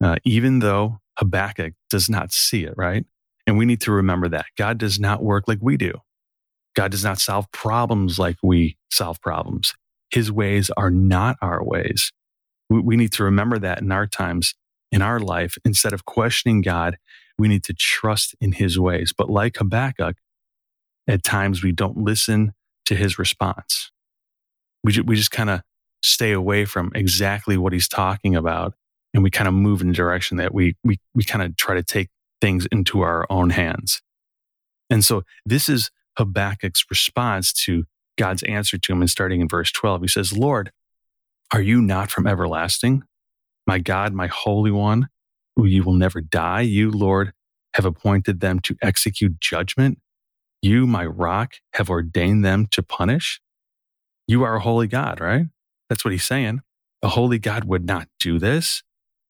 uh, 0.03 0.17
even 0.23 0.59
though 0.59 0.99
Habakkuk 1.17 1.73
does 1.89 2.09
not 2.09 2.31
see 2.31 2.63
it, 2.63 2.75
right? 2.77 3.05
And 3.47 3.57
we 3.57 3.65
need 3.65 3.81
to 3.81 3.91
remember 3.91 4.29
that 4.29 4.45
God 4.57 4.77
does 4.77 4.99
not 4.99 5.23
work 5.23 5.47
like 5.47 5.59
we 5.61 5.75
do. 5.75 5.93
God 6.75 6.91
does 6.91 7.03
not 7.03 7.19
solve 7.19 7.51
problems 7.51 8.17
like 8.17 8.37
we 8.41 8.77
solve 8.91 9.19
problems. 9.21 9.73
His 10.13 10.31
ways 10.31 10.69
are 10.77 10.91
not 10.91 11.37
our 11.41 11.63
ways. 11.63 12.11
We, 12.69 12.79
we 12.79 12.95
need 12.95 13.11
to 13.13 13.23
remember 13.23 13.57
that 13.59 13.81
in 13.81 13.91
our 13.91 14.05
times, 14.05 14.53
in 14.91 15.01
our 15.01 15.19
life. 15.19 15.57
Instead 15.65 15.91
of 15.91 16.05
questioning 16.05 16.61
God, 16.61 16.97
we 17.39 17.47
need 17.47 17.63
to 17.63 17.73
trust 17.73 18.35
in 18.39 18.51
his 18.51 18.79
ways. 18.79 19.11
But 19.17 19.29
like 19.29 19.57
Habakkuk, 19.57 20.17
at 21.07 21.23
times 21.23 21.63
we 21.63 21.71
don't 21.71 21.97
listen 21.97 22.53
to 22.85 22.95
his 22.95 23.17
response. 23.17 23.91
We, 24.83 24.91
ju- 24.91 25.03
we 25.03 25.15
just 25.15 25.31
kind 25.31 25.49
of 25.49 25.61
stay 26.03 26.31
away 26.31 26.65
from 26.65 26.91
exactly 26.93 27.57
what 27.57 27.73
he's 27.73 27.87
talking 27.87 28.35
about 28.35 28.75
and 29.13 29.23
we 29.23 29.31
kind 29.31 29.47
of 29.47 29.53
move 29.55 29.81
in 29.81 29.89
a 29.89 29.93
direction 29.93 30.37
that 30.37 30.53
we 30.53 30.75
we 30.83 30.99
we 31.15 31.23
kind 31.23 31.43
of 31.43 31.55
try 31.55 31.75
to 31.75 31.83
take 31.83 32.09
things 32.41 32.67
into 32.71 33.01
our 33.01 33.25
own 33.29 33.51
hands. 33.51 34.01
And 34.89 35.03
so 35.03 35.23
this 35.45 35.69
is 35.69 35.91
Habakkuk's 36.17 36.85
response 36.89 37.53
to 37.65 37.85
God's 38.17 38.43
answer 38.43 38.77
to 38.77 38.93
him. 38.93 39.01
And 39.01 39.09
starting 39.09 39.41
in 39.41 39.47
verse 39.47 39.71
12, 39.71 40.01
he 40.01 40.07
says, 40.07 40.37
Lord, 40.37 40.71
are 41.51 41.61
you 41.61 41.81
not 41.81 42.11
from 42.11 42.27
everlasting? 42.27 43.03
My 43.65 43.79
God, 43.79 44.13
my 44.13 44.27
Holy 44.27 44.71
One, 44.71 45.07
who 45.55 45.65
you 45.65 45.83
will 45.83 45.93
never 45.93 46.21
die. 46.21 46.61
You, 46.61 46.91
Lord, 46.91 47.33
have 47.75 47.85
appointed 47.85 48.39
them 48.39 48.59
to 48.61 48.75
execute 48.81 49.39
judgment. 49.39 49.99
You, 50.61 50.87
my 50.87 51.05
rock, 51.05 51.55
have 51.73 51.89
ordained 51.89 52.45
them 52.45 52.67
to 52.71 52.83
punish. 52.83 53.41
You 54.27 54.43
are 54.43 54.55
a 54.55 54.61
holy 54.61 54.87
God, 54.87 55.19
right? 55.19 55.47
That's 55.89 56.05
what 56.05 56.11
he's 56.11 56.23
saying. 56.23 56.61
A 57.01 57.09
holy 57.09 57.39
God 57.39 57.65
would 57.65 57.85
not 57.85 58.07
do 58.19 58.39
this. 58.39 58.83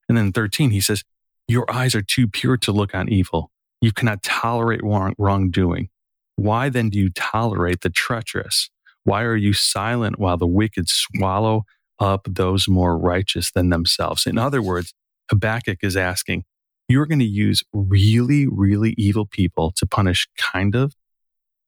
And 0.08 0.18
then 0.18 0.32
13, 0.32 0.72
he 0.72 0.82
says, 0.82 1.04
Your 1.48 1.70
eyes 1.72 1.96
are 1.96 2.02
too 2.02 2.28
pure 2.28 2.58
to 2.58 2.72
look 2.72 2.94
on 2.94 3.10
evil. 3.10 3.52
You 3.82 3.92
cannot 3.92 4.24
tolerate 4.24 4.84
wrong, 4.84 5.16
wrongdoing. 5.18 5.90
Why 6.36 6.70
then 6.70 6.90
do 6.90 7.00
you 7.00 7.10
tolerate 7.10 7.82
the 7.82 7.90
treacherous? 7.90 8.70
Why 9.04 9.24
are 9.24 9.36
you 9.36 9.54
silent 9.54 10.20
while 10.20 10.38
the 10.38 10.48
wicked 10.48 10.88
swallow 10.88 11.63
up 12.00 12.28
those 12.30 12.68
more 12.68 12.98
righteous 12.98 13.52
than 13.52 13.70
themselves? 13.70 14.25
In 14.25 14.38
other 14.38 14.62
words, 14.62 14.94
Habakkuk 15.30 15.80
is 15.84 15.98
asking, 15.98 16.46
You're 16.88 17.06
going 17.06 17.20
to 17.20 17.25
use 17.25 17.63
really, 17.74 18.48
really 18.48 18.96
evil 18.98 19.25
people 19.25 19.72
to 19.78 19.86
punish 19.86 20.28
kind 20.38 20.75
of 20.75 20.96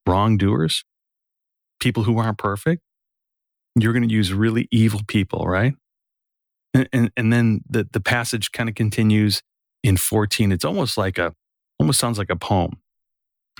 wrongdoers, 0.07 0.83
people 1.79 2.03
who 2.03 2.17
aren't 2.17 2.37
perfect. 2.37 2.81
You're 3.77 3.93
going 3.93 4.07
to 4.07 4.13
use 4.13 4.31
really 4.33 4.67
evil 4.71 5.01
people, 5.07 5.45
right? 5.45 5.73
And, 6.73 6.89
and, 6.93 7.11
and 7.17 7.33
then 7.33 7.61
the, 7.69 7.87
the 7.91 7.99
passage 7.99 8.51
kind 8.51 8.69
of 8.69 8.75
continues 8.75 9.41
in 9.83 9.97
14. 9.97 10.51
It's 10.51 10.65
almost 10.65 10.97
like 10.97 11.17
a, 11.17 11.33
almost 11.79 11.99
sounds 11.99 12.17
like 12.17 12.29
a 12.29 12.35
poem. 12.35 12.79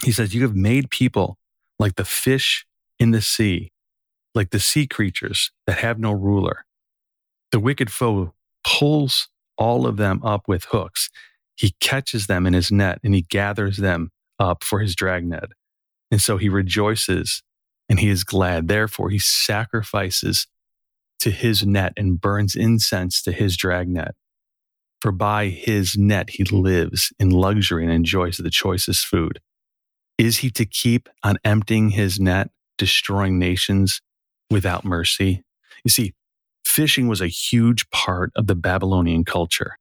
He 0.04 0.12
says, 0.12 0.34
You 0.34 0.44
have 0.44 0.56
made 0.56 0.90
people 0.90 1.38
like 1.80 1.96
the 1.96 2.06
fish 2.06 2.66
in 3.00 3.12
the 3.12 3.22
sea, 3.22 3.72
like 4.34 4.52
the 4.52 4.60
sea 4.60 4.88
creatures 4.88 5.52
that 5.68 5.78
have 5.80 6.00
no 6.00 6.12
ruler. 6.12 6.66
The 7.52 7.60
wicked 7.60 7.92
foe 7.92 8.34
pulls 8.66 9.30
all 9.58 9.86
of 9.88 9.98
them 9.98 10.22
up 10.24 10.48
with 10.48 10.66
hooks. 10.66 11.10
He 11.56 11.76
catches 11.80 12.28
them 12.28 12.46
in 12.46 12.54
his 12.54 12.72
net 12.72 13.00
and 13.04 13.14
he 13.16 13.22
gathers 13.22 13.78
them 13.78 14.12
up 14.40 14.64
for 14.64 14.80
his 14.80 14.96
dragnet. 14.96 15.52
And 16.12 16.22
so 16.22 16.38
he 16.38 16.50
rejoices 16.50 17.42
and 17.88 18.00
he 18.00 18.10
is 18.10 18.24
glad. 18.24 18.68
Therefore, 18.68 19.10
he 19.10 19.20
sacrifices 19.20 20.48
to 21.20 21.32
his 21.32 21.66
net 21.66 21.94
and 21.96 22.20
burns 22.20 22.56
incense 22.56 23.22
to 23.24 23.32
his 23.32 23.56
dragnet. 23.56 24.16
For 25.02 25.12
by 25.12 25.48
his 25.48 25.96
net 25.98 26.32
he 26.32 26.44
lives 26.44 27.14
in 27.20 27.30
luxury 27.30 27.84
and 27.84 27.94
enjoys 27.94 28.38
the 28.38 28.50
choicest 28.50 29.06
food. 29.06 29.40
Is 30.18 30.38
he 30.38 30.50
to 30.52 30.66
keep 30.66 31.10
on 31.24 31.38
emptying 31.44 31.90
his 31.90 32.20
net, 32.20 32.50
destroying 32.78 33.38
nations 33.38 34.02
without 34.50 34.86
mercy? 34.86 35.44
You 35.84 35.92
see, 35.92 36.14
fishing 36.64 37.08
was 37.08 37.22
a 37.22 37.28
huge 37.28 37.90
part 37.90 38.32
of 38.36 38.48
the 38.48 38.56
Babylonian 38.56 39.26
culture. 39.26 39.78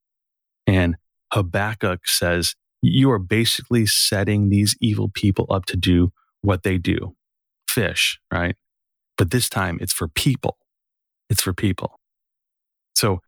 And 0.66 0.96
Habakkuk 1.32 2.08
says, 2.08 2.54
You 2.82 3.10
are 3.10 3.18
basically 3.18 3.86
setting 3.86 4.48
these 4.48 4.76
evil 4.80 5.08
people 5.08 5.46
up 5.50 5.66
to 5.66 5.76
do 5.76 6.12
what 6.42 6.62
they 6.62 6.78
do 6.78 7.14
fish, 7.68 8.20
right? 8.32 8.56
But 9.16 9.30
this 9.30 9.48
time 9.48 9.78
it's 9.80 9.92
for 9.92 10.08
people 10.08 10.58
it's 11.28 11.42
for 11.42 11.52
people. 11.52 11.98
So 12.94 13.20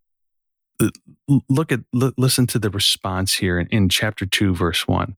look 1.48 1.72
at, 1.72 1.80
listen 1.92 2.46
to 2.48 2.58
the 2.58 2.70
response 2.70 3.34
here 3.34 3.58
in, 3.58 3.66
in 3.68 3.88
chapter 3.88 4.26
2, 4.26 4.54
verse 4.54 4.86
1. 4.86 5.16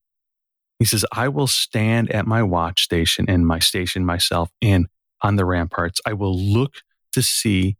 He 0.78 0.84
says, 0.84 1.04
I 1.12 1.28
will 1.28 1.46
stand 1.46 2.10
at 2.12 2.26
my 2.26 2.42
watch 2.42 2.82
station 2.82 3.26
and 3.28 3.46
my 3.46 3.58
station 3.58 4.04
myself 4.04 4.50
and 4.62 4.86
on 5.22 5.36
the 5.36 5.44
ramparts. 5.44 6.00
I 6.06 6.12
will 6.12 6.36
look 6.38 6.76
to 7.12 7.22
see 7.22 7.76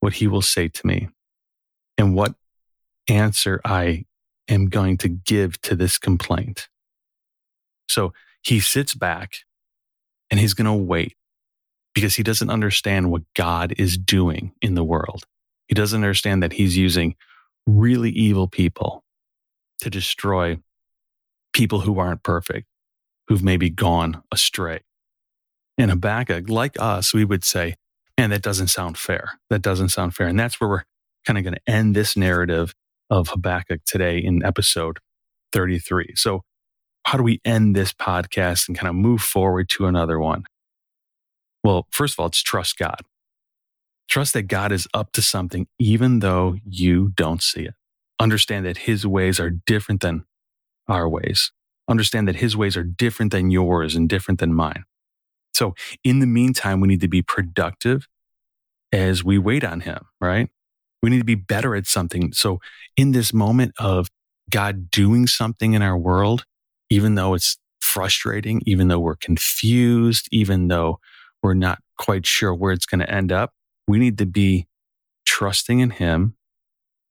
what 0.00 0.14
he 0.14 0.26
will 0.26 0.42
say 0.42 0.68
to 0.68 0.86
me 0.86 1.08
and 1.98 2.14
what 2.14 2.34
answer 3.08 3.60
I 3.64 4.04
am 4.48 4.68
going 4.68 4.96
to 4.98 5.08
give 5.08 5.60
to 5.62 5.76
this 5.76 5.98
complaint. 5.98 6.68
So 7.88 8.12
he 8.42 8.60
sits 8.60 8.94
back 8.94 9.34
and 10.30 10.40
he's 10.40 10.54
going 10.54 10.66
to 10.66 10.72
wait 10.72 11.16
because 11.94 12.16
he 12.16 12.22
doesn't 12.22 12.50
understand 12.50 13.10
what 13.10 13.22
God 13.34 13.74
is 13.78 13.96
doing 13.96 14.52
in 14.60 14.74
the 14.74 14.84
world. 14.84 15.24
He 15.68 15.74
doesn't 15.74 16.02
understand 16.02 16.42
that 16.42 16.54
he's 16.54 16.76
using 16.76 17.14
really 17.66 18.10
evil 18.10 18.48
people 18.48 19.04
to 19.80 19.90
destroy 19.90 20.58
people 21.54 21.80
who 21.80 21.98
aren't 21.98 22.22
perfect, 22.22 22.66
who've 23.28 23.42
maybe 23.42 23.70
gone 23.70 24.22
astray. 24.30 24.80
And 25.78 25.90
Habakkuk, 25.90 26.50
like 26.50 26.76
us, 26.78 27.14
we 27.14 27.24
would 27.24 27.44
say, 27.44 27.76
and 28.18 28.32
that 28.32 28.42
doesn't 28.42 28.68
sound 28.68 28.98
fair. 28.98 29.38
That 29.50 29.62
doesn't 29.62 29.88
sound 29.88 30.14
fair. 30.14 30.26
And 30.26 30.38
that's 30.38 30.60
where 30.60 30.68
we're 30.68 30.84
kind 31.26 31.38
of 31.38 31.44
going 31.44 31.54
to 31.54 31.72
end 31.72 31.96
this 31.96 32.16
narrative 32.16 32.74
of 33.10 33.28
Habakkuk 33.28 33.84
today 33.84 34.18
in 34.18 34.44
episode 34.44 34.98
33. 35.52 36.12
So, 36.16 36.42
how 37.06 37.18
do 37.18 37.24
we 37.24 37.40
end 37.44 37.76
this 37.76 37.92
podcast 37.92 38.66
and 38.66 38.78
kind 38.78 38.88
of 38.88 38.94
move 38.94 39.20
forward 39.20 39.68
to 39.70 39.86
another 39.86 40.18
one? 40.18 40.44
Well, 41.62 41.86
first 41.90 42.14
of 42.14 42.20
all, 42.20 42.26
it's 42.26 42.42
trust 42.42 42.78
God. 42.78 43.00
Trust 44.08 44.32
that 44.34 44.44
God 44.44 44.72
is 44.72 44.86
up 44.94 45.12
to 45.12 45.22
something, 45.22 45.66
even 45.78 46.20
though 46.20 46.56
you 46.64 47.12
don't 47.14 47.42
see 47.42 47.62
it. 47.64 47.74
Understand 48.18 48.64
that 48.64 48.78
his 48.78 49.06
ways 49.06 49.38
are 49.40 49.50
different 49.50 50.00
than 50.00 50.24
our 50.88 51.08
ways. 51.08 51.52
Understand 51.88 52.28
that 52.28 52.36
his 52.36 52.56
ways 52.56 52.76
are 52.76 52.84
different 52.84 53.32
than 53.32 53.50
yours 53.50 53.94
and 53.94 54.08
different 54.08 54.40
than 54.40 54.54
mine. 54.54 54.84
So, 55.52 55.74
in 56.02 56.18
the 56.18 56.26
meantime, 56.26 56.80
we 56.80 56.88
need 56.88 57.00
to 57.02 57.08
be 57.08 57.22
productive 57.22 58.08
as 58.92 59.22
we 59.22 59.38
wait 59.38 59.64
on 59.64 59.80
him, 59.80 60.06
right? 60.20 60.48
We 61.02 61.10
need 61.10 61.18
to 61.18 61.24
be 61.24 61.34
better 61.34 61.76
at 61.76 61.86
something. 61.86 62.32
So, 62.32 62.60
in 62.96 63.12
this 63.12 63.32
moment 63.32 63.74
of 63.78 64.08
God 64.50 64.90
doing 64.90 65.26
something 65.26 65.74
in 65.74 65.82
our 65.82 65.96
world, 65.96 66.44
even 66.90 67.14
though 67.14 67.34
it's 67.34 67.58
frustrating, 67.80 68.62
even 68.66 68.88
though 68.88 68.98
we're 68.98 69.16
confused, 69.16 70.28
even 70.32 70.68
though 70.68 70.98
we're 71.42 71.54
not 71.54 71.78
quite 71.98 72.26
sure 72.26 72.54
where 72.54 72.72
it's 72.72 72.86
going 72.86 73.00
to 73.00 73.10
end 73.10 73.30
up, 73.30 73.52
we 73.86 73.98
need 73.98 74.18
to 74.18 74.26
be 74.26 74.66
trusting 75.24 75.80
in 75.80 75.90
Him, 75.90 76.36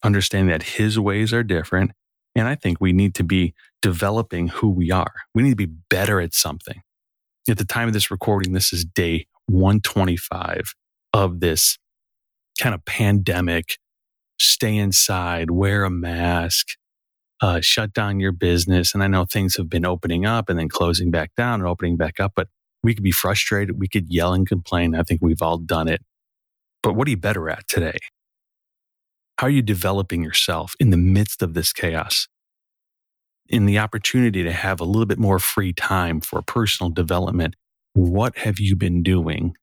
understanding 0.03 0.51
that 0.51 0.63
His 0.63 0.99
ways 0.99 1.33
are 1.33 1.43
different. 1.43 1.91
And 2.35 2.47
I 2.47 2.55
think 2.55 2.79
we 2.81 2.93
need 2.93 3.15
to 3.15 3.23
be 3.23 3.53
developing 3.81 4.47
who 4.47 4.69
we 4.69 4.91
are. 4.91 5.13
We 5.35 5.43
need 5.43 5.51
to 5.51 5.55
be 5.55 5.73
better 5.89 6.19
at 6.19 6.33
something. 6.33 6.81
At 7.49 7.57
the 7.57 7.65
time 7.65 7.87
of 7.87 7.93
this 7.93 8.09
recording, 8.09 8.53
this 8.53 8.71
is 8.73 8.85
day 8.85 9.27
125 9.47 10.73
of 11.13 11.41
this 11.41 11.77
kind 12.59 12.73
of 12.73 12.83
pandemic, 12.85 13.77
stay 14.39 14.77
inside, 14.77 15.51
wear 15.51 15.83
a 15.83 15.89
mask, 15.89 16.69
uh, 17.41 17.59
shut 17.61 17.93
down 17.93 18.19
your 18.19 18.31
business. 18.31 18.93
And 18.93 19.03
I 19.03 19.07
know 19.07 19.25
things 19.25 19.57
have 19.57 19.69
been 19.69 19.85
opening 19.85 20.25
up 20.25 20.49
and 20.49 20.57
then 20.57 20.69
closing 20.69 21.11
back 21.11 21.31
down 21.35 21.59
and 21.59 21.67
opening 21.67 21.97
back 21.97 22.19
up, 22.19 22.33
but 22.35 22.47
we 22.83 22.93
could 22.93 23.03
be 23.03 23.11
frustrated. 23.11 23.79
We 23.79 23.87
could 23.87 24.11
yell 24.11 24.33
and 24.33 24.47
complain. 24.47 24.95
I 24.95 25.03
think 25.03 25.21
we've 25.21 25.41
all 25.41 25.57
done 25.57 25.87
it. 25.87 26.01
But 26.81 26.93
what 26.93 27.07
are 27.07 27.11
you 27.11 27.17
better 27.17 27.49
at 27.49 27.67
today? 27.67 27.97
How 29.43 29.47
are 29.47 29.51
you 29.51 29.62
developing 29.62 30.23
yourself 30.23 30.73
in 30.79 30.89
the 30.89 30.95
midst 30.95 31.41
of 31.41 31.53
this 31.53 31.73
chaos? 31.73 32.29
In 33.50 33.65
the 33.65 33.77
opportunity 33.77 34.41
to 34.41 34.53
have 34.53 34.79
a 34.79 34.85
little 34.85 35.05
bit 35.05 35.19
more 35.19 35.38
free 35.38 35.73
time 35.73 36.21
for 36.21 36.41
personal 36.41 36.89
development, 36.89 37.57
what 37.91 38.38
have 38.38 38.57
you 38.57 38.77
been 38.77 39.03
doing 39.03 39.57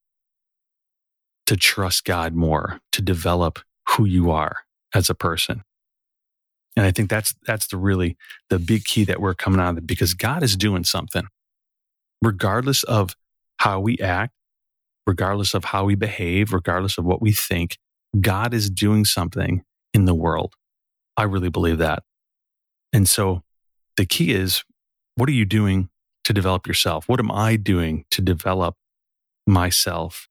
to 1.46 1.56
trust 1.56 2.04
God 2.04 2.34
more, 2.34 2.80
to 2.92 3.00
develop 3.00 3.60
who 3.88 4.04
you 4.04 4.30
are 4.30 4.64
as 4.94 5.08
a 5.08 5.14
person? 5.14 5.62
And 6.76 6.84
I 6.84 6.90
think 6.90 7.08
that's 7.08 7.34
that's 7.46 7.68
the 7.68 7.78
really 7.78 8.18
the 8.50 8.58
big 8.58 8.84
key 8.84 9.04
that 9.04 9.18
we're 9.18 9.32
coming 9.32 9.60
out 9.60 9.70
of 9.70 9.78
it 9.78 9.86
because 9.86 10.12
God 10.12 10.42
is 10.42 10.58
doing 10.58 10.84
something. 10.84 11.26
Regardless 12.20 12.82
of 12.82 13.16
how 13.56 13.80
we 13.80 13.96
act, 13.96 14.34
regardless 15.06 15.54
of 15.54 15.64
how 15.64 15.86
we 15.86 15.94
behave, 15.94 16.52
regardless 16.52 16.98
of 16.98 17.06
what 17.06 17.22
we 17.22 17.32
think, 17.32 17.78
God 18.20 18.52
is 18.52 18.68
doing 18.68 19.06
something 19.06 19.62
in 19.92 20.04
the 20.04 20.14
world. 20.14 20.54
I 21.16 21.24
really 21.24 21.50
believe 21.50 21.78
that. 21.78 22.02
And 22.92 23.08
so 23.08 23.42
the 23.96 24.06
key 24.06 24.32
is 24.32 24.64
what 25.14 25.28
are 25.28 25.32
you 25.32 25.44
doing 25.44 25.90
to 26.24 26.32
develop 26.32 26.66
yourself? 26.66 27.08
What 27.08 27.20
am 27.20 27.30
I 27.30 27.56
doing 27.56 28.04
to 28.10 28.22
develop 28.22 28.76
myself? 29.46 30.28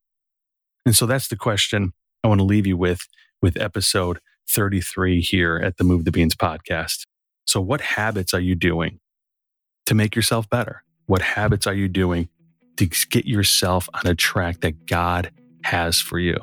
And 0.86 0.96
so 0.96 1.06
that's 1.06 1.28
the 1.28 1.36
question 1.36 1.94
I 2.24 2.28
want 2.28 2.40
to 2.40 2.46
leave 2.46 2.68
you 2.68 2.78
with 2.78 3.08
with 3.42 3.60
episode 3.60 4.20
33 4.50 5.22
here 5.22 5.62
at 5.64 5.78
the 5.78 5.84
Move 5.84 6.06
the 6.06 6.12
Beans 6.12 6.36
podcast. 6.36 7.06
So, 7.46 7.62
what 7.62 7.82
habits 7.82 8.34
are 8.34 8.40
you 8.40 8.56
doing 8.56 9.00
to 9.86 9.96
make 9.96 10.16
yourself 10.16 10.50
better? 10.50 10.84
What 11.06 11.22
habits 11.22 11.68
are 11.68 11.74
you 11.74 11.88
doing 11.88 12.30
to 12.78 12.86
get 13.10 13.26
yourself 13.26 13.90
on 13.94 14.08
a 14.08 14.16
track 14.16 14.62
that 14.62 14.86
God 14.86 15.32
has 15.64 16.00
for 16.00 16.20
you? 16.20 16.36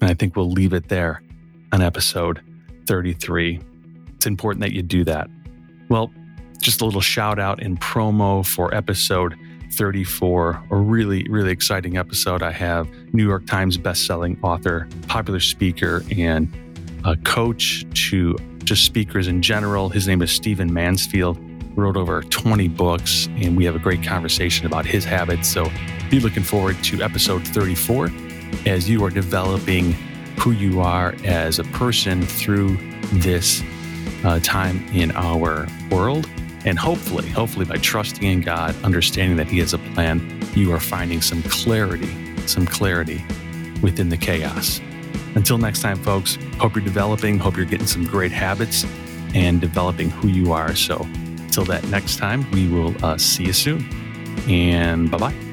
And 0.00 0.10
I 0.10 0.14
think 0.14 0.36
we'll 0.36 0.50
leave 0.50 0.72
it 0.72 0.88
there 0.88 1.22
on 1.72 1.82
episode 1.82 2.40
33. 2.86 3.60
It's 4.16 4.26
important 4.26 4.62
that 4.62 4.72
you 4.72 4.82
do 4.82 5.04
that. 5.04 5.28
Well, 5.88 6.10
just 6.60 6.80
a 6.80 6.84
little 6.84 7.00
shout 7.00 7.38
out 7.38 7.62
and 7.62 7.80
promo 7.80 8.46
for 8.46 8.74
episode 8.74 9.36
34, 9.72 10.64
a 10.70 10.76
really, 10.76 11.26
really 11.28 11.50
exciting 11.50 11.96
episode. 11.96 12.42
I 12.42 12.50
have 12.52 12.88
New 13.12 13.26
York 13.26 13.46
Times 13.46 13.78
bestselling 13.78 14.42
author, 14.42 14.88
popular 15.06 15.40
speaker, 15.40 16.02
and 16.16 16.52
a 17.04 17.16
coach 17.16 17.84
to 18.08 18.36
just 18.64 18.84
speakers 18.84 19.28
in 19.28 19.40
general. 19.40 19.88
His 19.88 20.08
name 20.08 20.22
is 20.22 20.32
Stephen 20.32 20.72
Mansfield. 20.72 21.38
Wrote 21.76 21.96
over 21.96 22.22
20 22.22 22.66
books, 22.68 23.28
and 23.36 23.56
we 23.56 23.64
have 23.64 23.76
a 23.76 23.78
great 23.78 24.02
conversation 24.02 24.66
about 24.66 24.84
his 24.84 25.04
habits. 25.04 25.48
So 25.48 25.70
be 26.10 26.18
looking 26.18 26.42
forward 26.42 26.82
to 26.84 27.02
episode 27.02 27.46
34 27.46 28.10
as 28.66 28.90
you 28.90 29.04
are 29.04 29.10
developing 29.10 29.94
who 30.38 30.52
you 30.52 30.80
are 30.80 31.14
as 31.24 31.58
a 31.58 31.64
person 31.64 32.22
through 32.22 32.76
this 33.12 33.62
uh, 34.24 34.40
time 34.40 34.84
in 34.92 35.10
our 35.12 35.66
world. 35.90 36.28
And 36.64 36.78
hopefully, 36.78 37.28
hopefully, 37.28 37.64
by 37.64 37.76
trusting 37.76 38.22
in 38.22 38.40
God, 38.40 38.74
understanding 38.82 39.36
that 39.36 39.46
He 39.46 39.58
has 39.60 39.74
a 39.74 39.78
plan, 39.78 40.20
you 40.54 40.72
are 40.72 40.80
finding 40.80 41.20
some 41.20 41.42
clarity, 41.44 42.10
some 42.46 42.66
clarity 42.66 43.24
within 43.80 44.08
the 44.08 44.16
chaos. 44.16 44.80
Until 45.34 45.58
next 45.58 45.82
time, 45.82 45.96
folks, 46.02 46.36
hope 46.58 46.74
you're 46.74 46.84
developing, 46.84 47.38
hope 47.38 47.56
you're 47.56 47.66
getting 47.66 47.86
some 47.86 48.04
great 48.04 48.32
habits 48.32 48.84
and 49.34 49.60
developing 49.60 50.10
who 50.10 50.28
you 50.28 50.52
are. 50.52 50.74
So, 50.74 51.00
until 51.02 51.64
that 51.66 51.86
next 51.88 52.16
time, 52.16 52.50
we 52.50 52.68
will 52.68 52.94
uh, 53.04 53.18
see 53.18 53.44
you 53.44 53.52
soon. 53.52 53.88
And 54.48 55.10
bye 55.10 55.18
bye. 55.18 55.47